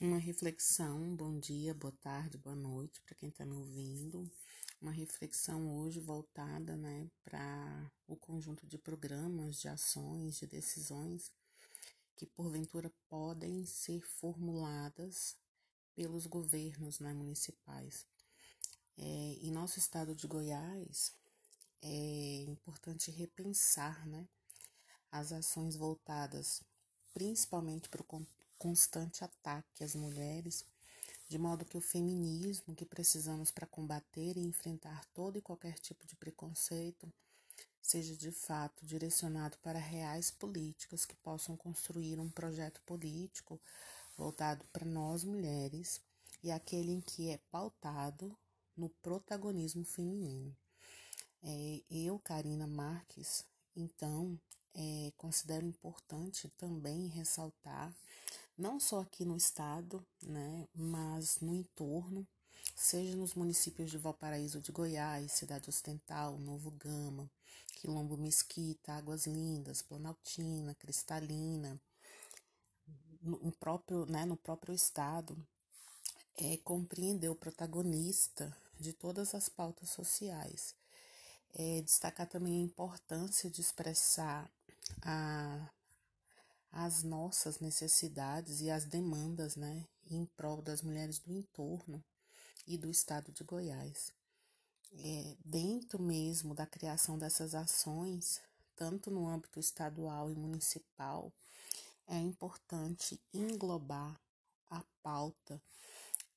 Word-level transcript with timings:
Uma 0.00 0.18
reflexão, 0.18 1.16
bom 1.16 1.40
dia, 1.40 1.74
boa 1.74 1.92
tarde, 2.00 2.38
boa 2.38 2.54
noite 2.54 3.00
para 3.00 3.16
quem 3.16 3.30
está 3.30 3.44
me 3.44 3.56
ouvindo. 3.56 4.30
Uma 4.80 4.92
reflexão 4.92 5.76
hoje 5.76 5.98
voltada 5.98 6.76
né, 6.76 7.10
para 7.24 7.90
o 8.06 8.14
conjunto 8.14 8.64
de 8.64 8.78
programas, 8.78 9.56
de 9.56 9.66
ações, 9.66 10.36
de 10.36 10.46
decisões 10.46 11.32
que 12.14 12.24
porventura 12.24 12.92
podem 13.08 13.66
ser 13.66 14.00
formuladas 14.00 15.36
pelos 15.96 16.26
governos 16.26 17.00
né, 17.00 17.12
municipais. 17.12 18.06
É, 18.96 19.02
em 19.02 19.50
nosso 19.50 19.80
estado 19.80 20.14
de 20.14 20.28
Goiás, 20.28 21.12
é 21.82 22.42
importante 22.42 23.10
repensar 23.10 24.06
né, 24.06 24.28
as 25.10 25.32
ações 25.32 25.74
voltadas 25.74 26.62
principalmente 27.12 27.88
para 27.88 28.02
o 28.02 28.04
constante 28.58 29.24
ataque 29.24 29.84
às 29.84 29.94
mulheres, 29.94 30.64
de 31.28 31.38
modo 31.38 31.64
que 31.64 31.76
o 31.76 31.80
feminismo 31.80 32.74
que 32.74 32.84
precisamos 32.84 33.50
para 33.50 33.66
combater 33.66 34.36
e 34.36 34.40
enfrentar 34.40 35.04
todo 35.14 35.38
e 35.38 35.42
qualquer 35.42 35.78
tipo 35.78 36.06
de 36.06 36.16
preconceito 36.16 37.12
seja 37.80 38.16
de 38.16 38.30
fato 38.30 38.84
direcionado 38.84 39.56
para 39.58 39.78
reais 39.78 40.30
políticas 40.30 41.06
que 41.06 41.16
possam 41.16 41.56
construir 41.56 42.18
um 42.18 42.28
projeto 42.28 42.82
político 42.82 43.60
voltado 44.16 44.64
para 44.72 44.84
nós 44.84 45.24
mulheres 45.24 46.00
e 46.42 46.50
aquele 46.50 46.92
em 46.92 47.00
que 47.00 47.30
é 47.30 47.38
pautado 47.50 48.36
no 48.76 48.88
protagonismo 48.88 49.84
feminino. 49.84 50.54
É, 51.42 51.82
eu, 51.90 52.18
Karina 52.18 52.66
Marques, 52.66 53.44
então, 53.74 54.38
é, 54.74 55.12
considero 55.16 55.64
importante 55.64 56.48
também 56.56 57.06
ressaltar, 57.08 57.94
não 58.58 58.80
só 58.80 59.00
aqui 59.00 59.24
no 59.24 59.36
estado, 59.36 60.04
né, 60.20 60.66
mas 60.74 61.38
no 61.40 61.54
entorno, 61.54 62.26
seja 62.74 63.16
nos 63.16 63.34
municípios 63.34 63.90
de 63.90 63.98
Valparaíso 63.98 64.60
de 64.60 64.72
Goiás, 64.72 65.32
Cidade 65.32 65.70
Ostental, 65.70 66.38
Novo 66.38 66.72
Gama, 66.72 67.30
Quilombo 67.74 68.16
Mesquita, 68.16 68.94
Águas 68.94 69.26
Lindas, 69.26 69.80
Planaltina, 69.80 70.74
Cristalina, 70.74 71.80
no 73.22 73.52
próprio, 73.52 74.06
né, 74.06 74.24
no 74.24 74.36
próprio 74.36 74.74
estado, 74.74 75.36
é 76.36 76.56
compreender 76.58 77.28
o 77.28 77.34
protagonista 77.34 78.56
de 78.78 78.92
todas 78.92 79.34
as 79.34 79.48
pautas 79.48 79.90
sociais. 79.90 80.74
É, 81.54 81.80
destacar 81.82 82.28
também 82.28 82.60
a 82.60 82.64
importância 82.64 83.50
de 83.50 83.60
expressar 83.60 84.50
a, 85.02 85.68
as 86.70 87.02
nossas 87.02 87.60
necessidades 87.60 88.60
e 88.60 88.70
as 88.70 88.84
demandas, 88.84 89.56
né, 89.56 89.86
em 90.10 90.24
prol 90.24 90.62
das 90.62 90.82
mulheres 90.82 91.18
do 91.18 91.32
entorno 91.32 92.04
e 92.66 92.76
do 92.76 92.90
estado 92.90 93.32
de 93.32 93.44
Goiás. 93.44 94.12
É, 94.92 95.36
dentro 95.44 96.02
mesmo 96.02 96.54
da 96.54 96.66
criação 96.66 97.18
dessas 97.18 97.54
ações, 97.54 98.40
tanto 98.74 99.10
no 99.10 99.26
âmbito 99.28 99.60
estadual 99.60 100.30
e 100.30 100.34
municipal, 100.34 101.32
é 102.06 102.16
importante 102.16 103.20
englobar 103.34 104.18
a 104.70 104.82
pauta 105.02 105.60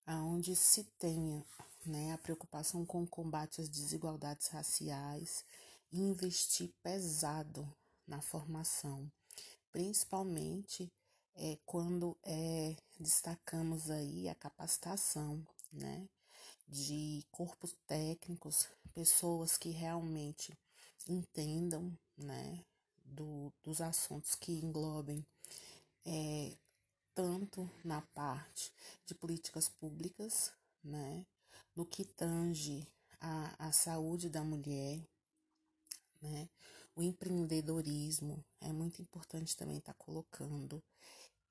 aonde 0.05 0.55
se 0.55 0.83
tenha 0.99 1.45
né, 1.85 2.11
a 2.13 2.17
preocupação 2.17 2.85
com 2.85 3.03
o 3.03 3.07
combate 3.07 3.61
às 3.61 3.69
desigualdades 3.69 4.47
raciais 4.47 5.45
e 5.91 5.99
investir 5.99 6.73
pesado 6.83 7.67
na 8.07 8.21
formação, 8.21 9.09
principalmente 9.71 10.91
é, 11.35 11.57
quando 11.65 12.17
é, 12.23 12.75
destacamos 12.99 13.89
aí 13.89 14.27
a 14.27 14.35
capacitação, 14.35 15.45
né, 15.71 16.07
de 16.67 17.25
corpos 17.31 17.75
técnicos, 17.87 18.67
pessoas 18.93 19.57
que 19.57 19.69
realmente 19.69 20.57
entendam, 21.07 21.97
né, 22.17 22.63
do, 23.03 23.51
dos 23.63 23.81
assuntos 23.81 24.35
que 24.35 24.51
englobem 24.51 25.25
é, 26.05 26.57
tanto 27.13 27.69
na 27.83 28.01
parte 28.01 28.71
de 29.05 29.13
políticas 29.13 29.69
públicas, 29.69 30.53
né, 30.83 31.25
no 31.75 31.85
que 31.85 32.05
tange 32.05 32.87
a, 33.19 33.67
a 33.67 33.71
saúde 33.71 34.29
da 34.29 34.43
mulher, 34.43 34.99
né, 36.21 36.49
o 36.95 37.01
empreendedorismo 37.01 38.43
é 38.59 38.71
muito 38.71 39.01
importante 39.01 39.55
também 39.55 39.77
estar 39.77 39.93
tá 39.93 39.99
colocando 39.99 40.83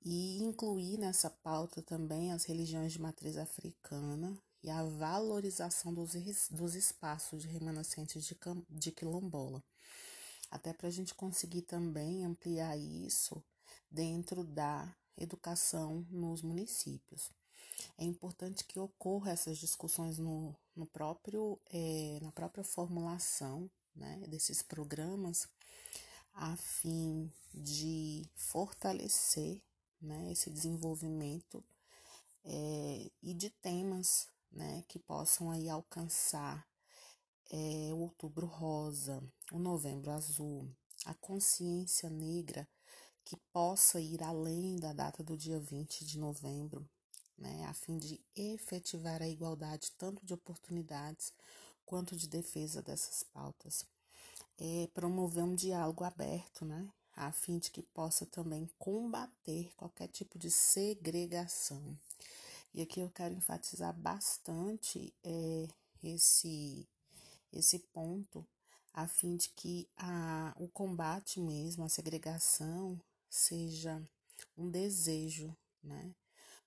e 0.03 0.37
incluir 0.41 0.97
nessa 0.97 1.29
pauta 1.29 1.81
também 1.81 2.31
as 2.31 2.45
religiões 2.45 2.93
de 2.93 3.01
matriz 3.01 3.37
africana 3.37 4.37
e 4.63 4.69
a 4.69 4.83
valorização 4.83 5.93
dos, 5.93 6.13
dos 6.49 6.75
espaços 6.75 7.41
de 7.41 7.47
remanescentes 7.47 8.23
de, 8.25 8.37
de 8.69 8.91
quilombola. 8.91 9.63
Até 10.49 10.73
para 10.73 10.87
a 10.87 10.91
gente 10.91 11.15
conseguir 11.15 11.61
também 11.63 12.25
ampliar 12.25 12.77
isso 12.77 13.43
dentro 13.89 14.43
da 14.43 14.93
educação 15.17 16.05
nos 16.09 16.41
municípios. 16.41 17.31
É 17.97 18.03
importante 18.03 18.65
que 18.65 18.79
ocorra 18.79 19.31
essas 19.31 19.57
discussões 19.57 20.17
no, 20.17 20.55
no 20.75 20.85
próprio, 20.85 21.59
é, 21.71 22.19
na 22.21 22.31
própria 22.31 22.63
formulação 22.63 23.69
né, 23.95 24.23
desses 24.27 24.61
programas 24.61 25.47
a 26.33 26.55
fim 26.55 27.31
de 27.53 28.25
fortalecer 28.35 29.61
né, 30.01 30.31
esse 30.31 30.49
desenvolvimento 30.49 31.63
é, 32.43 33.11
e 33.21 33.33
de 33.33 33.49
temas 33.49 34.27
né, 34.51 34.83
que 34.87 34.99
possam 34.99 35.51
aí 35.51 35.69
alcançar 35.69 36.67
é, 37.51 37.93
o 37.93 37.97
outubro 37.97 38.47
rosa, 38.47 39.21
o 39.51 39.59
novembro 39.59 40.11
azul, 40.11 40.69
a 41.05 41.13
consciência 41.13 42.09
negra 42.09 42.67
que 43.23 43.37
possa 43.53 43.99
ir 43.99 44.23
além 44.23 44.77
da 44.77 44.93
data 44.93 45.23
do 45.23 45.37
dia 45.37 45.59
20 45.59 46.05
de 46.05 46.17
novembro, 46.17 46.87
né, 47.37 47.65
a 47.65 47.73
fim 47.73 47.97
de 47.97 48.19
efetivar 48.35 49.21
a 49.21 49.27
igualdade 49.27 49.91
tanto 49.97 50.25
de 50.25 50.33
oportunidades 50.33 51.33
quanto 51.91 52.15
de 52.15 52.25
defesa 52.25 52.81
dessas 52.81 53.21
pautas. 53.21 53.85
É 54.57 54.87
promover 54.93 55.43
um 55.43 55.53
diálogo 55.53 56.05
aberto, 56.05 56.63
né? 56.63 56.89
A 57.13 57.33
fim 57.33 57.59
de 57.59 57.69
que 57.69 57.81
possa 57.81 58.25
também 58.25 58.69
combater 58.79 59.73
qualquer 59.75 60.07
tipo 60.07 60.39
de 60.39 60.49
segregação. 60.49 61.99
E 62.73 62.81
aqui 62.81 63.01
eu 63.01 63.09
quero 63.09 63.33
enfatizar 63.33 63.93
bastante 63.93 65.13
é, 65.21 65.67
esse, 66.01 66.87
esse 67.51 67.77
ponto, 67.77 68.47
a 68.93 69.05
fim 69.05 69.35
de 69.35 69.49
que 69.49 69.85
a, 69.97 70.55
o 70.57 70.69
combate 70.69 71.41
mesmo, 71.41 71.83
a 71.83 71.89
segregação, 71.89 72.97
seja 73.29 74.01
um 74.57 74.71
desejo, 74.71 75.53
né? 75.83 76.15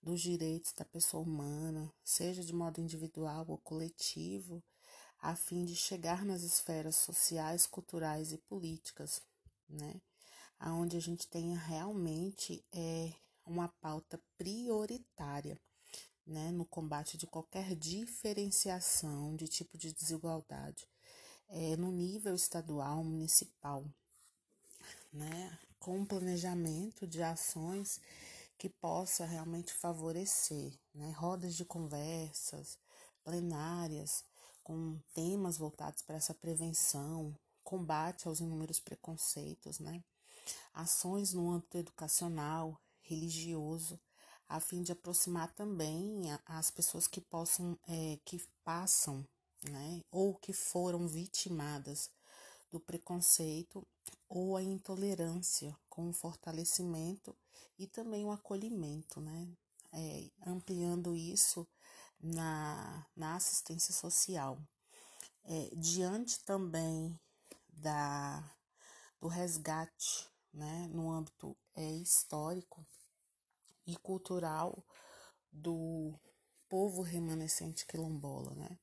Dos 0.03 0.21
direitos 0.21 0.75
da 0.75 0.85
pessoa 0.85 1.23
humana, 1.23 1.91
seja 2.05 2.45
de 2.45 2.53
modo 2.53 2.79
individual 2.79 3.47
ou 3.49 3.56
coletivo, 3.56 4.62
a 5.25 5.35
fim 5.35 5.65
de 5.65 5.75
chegar 5.75 6.23
nas 6.23 6.43
esferas 6.43 6.97
sociais, 6.97 7.67
culturais 7.67 8.31
e 8.31 8.37
políticas, 8.37 9.23
né? 9.67 9.99
Aonde 10.61 10.99
a 10.99 11.00
gente 11.00 11.26
tenha 11.26 11.59
realmente 11.59 12.62
é, 12.71 13.11
uma 13.47 13.69
pauta 13.81 14.21
prioritária, 14.37 15.59
né, 16.26 16.50
no 16.50 16.67
combate 16.67 17.17
de 17.17 17.26
qualquer 17.26 17.75
diferenciação 17.75 19.35
de 19.35 19.49
tipo 19.49 19.79
de 19.79 19.94
desigualdade, 19.94 20.87
é, 21.49 21.75
no 21.75 21.91
nível 21.91 22.35
estadual, 22.35 23.03
municipal, 23.03 23.82
né, 25.11 25.59
com 25.79 26.00
um 26.00 26.05
planejamento 26.05 27.06
de 27.06 27.23
ações 27.23 27.99
que 28.59 28.69
possa 28.69 29.25
realmente 29.25 29.73
favorecer, 29.73 30.79
né, 30.94 31.11
rodas 31.12 31.55
de 31.55 31.65
conversas, 31.65 32.79
plenárias, 33.25 34.23
com 34.64 34.99
temas 35.12 35.58
voltados 35.58 36.02
para 36.02 36.16
essa 36.16 36.34
prevenção, 36.34 37.37
combate 37.62 38.26
aos 38.26 38.40
inúmeros 38.40 38.81
preconceitos, 38.81 39.78
né? 39.78 40.02
Ações 40.72 41.32
no 41.32 41.50
âmbito 41.50 41.78
educacional, 41.78 42.81
religioso, 43.02 44.00
a 44.49 44.61
fim 44.61 44.82
de 44.82 44.93
aproximar 44.93 45.52
também 45.55 46.25
as 46.46 46.70
pessoas 46.70 47.06
que 47.06 47.20
possam, 47.20 47.78
é, 47.87 48.19
que 48.25 48.43
passam, 48.64 49.26
né, 49.70 50.00
ou 50.11 50.34
que 50.34 50.52
foram 50.52 51.06
vitimadas 51.08 52.11
do 52.70 52.78
preconceito 52.78 53.87
ou 54.28 54.56
a 54.56 54.62
intolerância, 54.62 55.76
com 55.88 56.08
o 56.08 56.12
fortalecimento 56.12 57.34
e 57.78 57.87
também 57.87 58.25
o 58.25 58.32
acolhimento, 58.32 59.20
né, 59.20 59.49
é, 59.93 60.31
ampliando 60.46 61.14
isso 61.14 61.66
na, 62.25 63.06
na 63.15 63.37
assistência 63.37 63.93
social. 63.93 64.59
É, 65.44 65.71
diante 65.76 66.43
também 66.43 67.19
da, 67.69 68.43
do 69.21 69.29
resgate 69.29 70.26
né, 70.53 70.88
no 70.91 71.11
âmbito 71.12 71.55
é, 71.75 71.91
histórico 71.97 72.85
e 73.87 73.94
cultural 73.97 74.82
do 75.53 76.19
povo 76.69 77.03
remanescente 77.03 77.87
quilombola, 77.87 78.55
né? 78.55 78.79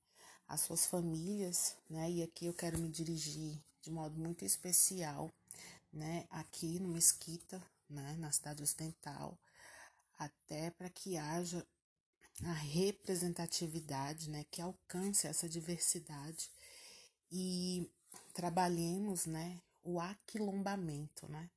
As 0.47 0.61
suas 0.61 0.85
famílias, 0.85 1.75
né? 1.89 2.11
E 2.11 2.21
aqui 2.21 2.45
eu 2.45 2.53
quero 2.53 2.77
me 2.77 2.89
dirigir 2.89 3.59
de 3.81 3.89
modo 3.89 4.19
muito 4.19 4.45
especial, 4.45 5.31
né? 5.91 6.27
Aqui 6.29 6.79
no 6.79 6.89
Mesquita, 6.89 7.61
né? 7.89 8.15
Na 8.19 8.31
cidade 8.31 8.61
ocidental, 8.61 9.37
até 10.19 10.69
para 10.69 10.89
que 10.89 11.17
haja 11.17 11.65
a 12.43 12.53
representatividade, 12.53 14.29
né? 14.29 14.45
Que 14.51 14.61
alcance 14.61 15.27
essa 15.27 15.47
diversidade 15.47 16.51
e 17.31 17.89
trabalhemos, 18.33 19.25
né? 19.25 19.59
O 19.83 19.99
aquilombamento, 19.99 21.27
né? 21.29 21.49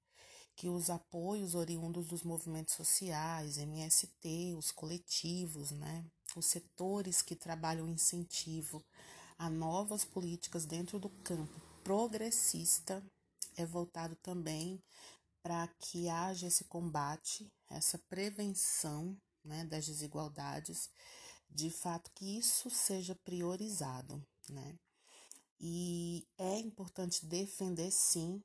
que 0.56 0.68
os 0.68 0.88
apoios 0.88 1.54
oriundos 1.54 2.06
dos 2.06 2.22
movimentos 2.22 2.74
sociais, 2.74 3.58
MST, 3.58 4.54
os 4.56 4.70
coletivos, 4.70 5.72
né, 5.72 6.04
os 6.36 6.46
setores 6.46 7.22
que 7.22 7.34
trabalham 7.34 7.88
incentivo 7.88 8.84
a 9.36 9.50
novas 9.50 10.04
políticas 10.04 10.64
dentro 10.64 10.98
do 10.98 11.08
campo 11.08 11.60
progressista 11.82 13.02
é 13.56 13.66
voltado 13.66 14.16
também 14.16 14.82
para 15.42 15.68
que 15.78 16.08
haja 16.08 16.46
esse 16.46 16.64
combate, 16.64 17.52
essa 17.68 17.98
prevenção 18.08 19.16
né, 19.44 19.64
das 19.64 19.86
desigualdades, 19.86 20.90
de 21.50 21.70
fato 21.70 22.10
que 22.14 22.38
isso 22.38 22.70
seja 22.70 23.14
priorizado, 23.14 24.24
né? 24.48 24.78
E 25.60 26.26
é 26.36 26.58
importante 26.58 27.24
defender 27.24 27.90
sim 27.90 28.42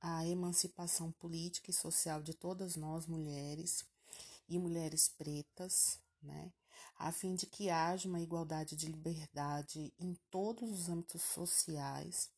a 0.00 0.26
emancipação 0.26 1.12
política 1.12 1.70
e 1.70 1.74
social 1.74 2.22
de 2.22 2.34
todas 2.34 2.76
nós 2.76 3.06
mulheres 3.06 3.84
e 4.48 4.58
mulheres 4.58 5.08
pretas, 5.08 5.98
né? 6.22 6.52
A 6.98 7.12
fim 7.12 7.34
de 7.34 7.46
que 7.46 7.70
haja 7.70 8.08
uma 8.08 8.20
igualdade 8.20 8.76
de 8.76 8.86
liberdade 8.86 9.92
em 9.98 10.14
todos 10.30 10.70
os 10.70 10.88
âmbitos 10.88 11.22
sociais, 11.22 12.30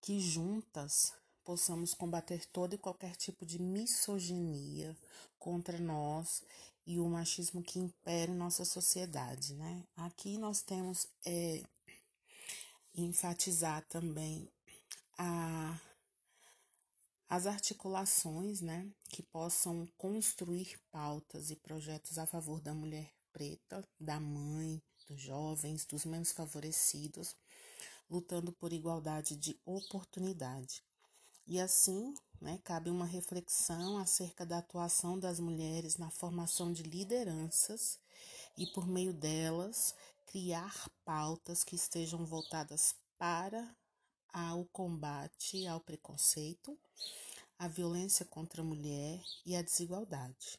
que 0.00 0.20
juntas 0.20 1.12
possamos 1.46 1.94
combater 1.94 2.44
todo 2.46 2.74
e 2.74 2.78
qualquer 2.78 3.14
tipo 3.14 3.46
de 3.46 3.62
misoginia 3.62 4.96
contra 5.38 5.78
nós 5.78 6.42
e 6.84 6.98
o 6.98 7.08
machismo 7.08 7.62
que 7.62 7.78
impera 7.78 8.32
em 8.32 8.34
nossa 8.34 8.64
sociedade, 8.64 9.54
né? 9.54 9.84
Aqui 9.96 10.36
nós 10.38 10.60
temos 10.60 11.06
é, 11.24 11.62
enfatizar 12.92 13.86
também 13.88 14.50
a 15.16 15.80
as 17.28 17.44
articulações, 17.44 18.60
né, 18.60 18.88
que 19.08 19.20
possam 19.20 19.84
construir 19.98 20.78
pautas 20.92 21.50
e 21.50 21.56
projetos 21.56 22.18
a 22.18 22.26
favor 22.26 22.60
da 22.60 22.72
mulher 22.72 23.12
preta, 23.32 23.84
da 23.98 24.20
mãe, 24.20 24.80
dos 25.08 25.20
jovens, 25.20 25.84
dos 25.84 26.04
menos 26.04 26.30
favorecidos, 26.30 27.34
lutando 28.08 28.52
por 28.52 28.72
igualdade 28.72 29.34
de 29.36 29.58
oportunidade. 29.64 30.84
E 31.46 31.60
assim, 31.60 32.12
né, 32.40 32.58
cabe 32.64 32.90
uma 32.90 33.06
reflexão 33.06 33.98
acerca 33.98 34.44
da 34.44 34.58
atuação 34.58 35.18
das 35.18 35.38
mulheres 35.38 35.96
na 35.96 36.10
formação 36.10 36.72
de 36.72 36.82
lideranças 36.82 38.00
e, 38.56 38.66
por 38.66 38.86
meio 38.86 39.12
delas, 39.12 39.94
criar 40.26 40.90
pautas 41.04 41.62
que 41.62 41.76
estejam 41.76 42.26
voltadas 42.26 42.96
para 43.16 43.76
ao 44.32 44.64
combate 44.66 45.66
ao 45.66 45.80
preconceito, 45.80 46.76
à 47.58 47.68
violência 47.68 48.24
contra 48.24 48.60
a 48.60 48.64
mulher 48.64 49.22
e 49.46 49.54
à 49.56 49.62
desigualdade. 49.62 50.58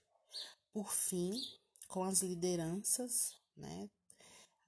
Por 0.71 0.91
fim, 0.93 1.39
com 1.87 2.03
as 2.03 2.21
lideranças, 2.21 3.35
né, 3.55 3.89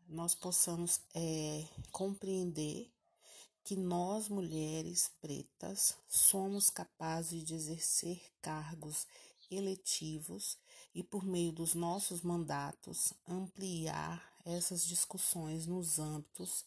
nós 0.07 0.35
possamos 0.35 0.99
é, 1.15 1.65
compreender 1.91 2.91
que 3.69 3.75
nós, 3.75 4.29
mulheres 4.29 5.11
pretas, 5.21 5.95
somos 6.07 6.71
capazes 6.71 7.43
de 7.43 7.53
exercer 7.53 8.19
cargos 8.41 9.05
eletivos 9.51 10.57
e, 10.91 11.03
por 11.03 11.23
meio 11.23 11.51
dos 11.51 11.75
nossos 11.75 12.23
mandatos, 12.23 13.13
ampliar 13.27 14.27
essas 14.43 14.83
discussões 14.83 15.67
nos 15.67 15.99
âmbitos 15.99 16.65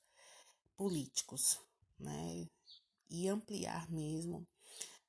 políticos 0.76 1.58
né? 1.98 2.48
E 3.10 3.26
ampliar 3.26 3.90
mesmo 3.90 4.46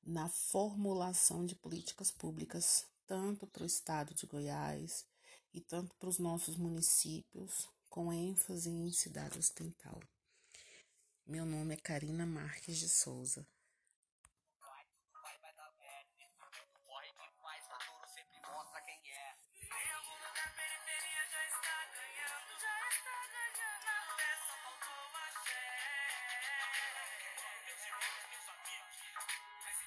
na 0.02 0.28
formulação 0.28 1.46
de 1.46 1.54
políticas 1.54 2.10
públicas, 2.10 2.86
tanto 3.06 3.46
para 3.46 3.62
o 3.62 3.66
estado 3.66 4.12
de 4.14 4.26
Goiás 4.26 5.06
e 5.52 5.60
tanto 5.60 5.94
para 5.94 6.08
os 6.08 6.18
nossos 6.18 6.56
municípios, 6.56 7.68
com 7.88 8.12
ênfase 8.12 8.68
em 8.68 8.90
cidade 8.90 9.38
ocidental. 9.38 10.00
Meu 11.26 11.46
nome 11.46 11.72
é 11.72 11.76
Karina 11.78 12.26
Marques 12.26 12.76
de 12.76 12.86
Souza. 12.86 13.46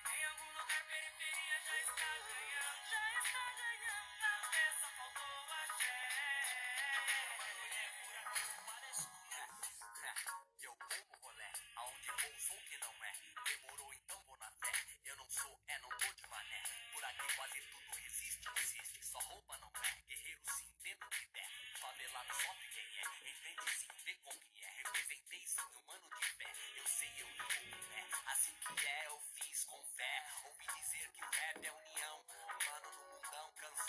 Tem 0.04 0.24
algum 0.25 0.48
lugar 0.48 0.88
periferia 0.88 1.46